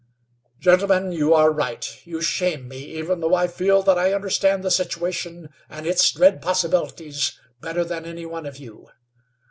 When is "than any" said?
7.83-8.25